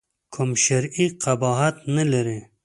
[0.33, 2.39] کوم شرعي قباحت نه لري.